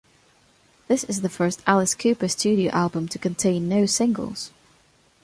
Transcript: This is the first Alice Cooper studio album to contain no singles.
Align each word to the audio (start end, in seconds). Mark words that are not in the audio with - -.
This 0.87 1.03
is 1.03 1.21
the 1.21 1.29
first 1.29 1.61
Alice 1.67 1.93
Cooper 1.93 2.27
studio 2.27 2.71
album 2.71 3.07
to 3.09 3.19
contain 3.19 3.69
no 3.69 3.85
singles. 3.85 4.49